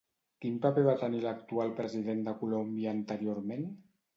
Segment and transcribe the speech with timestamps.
[0.45, 3.71] Quin paper va tenir l'actual president de Colòmbia anteriorment?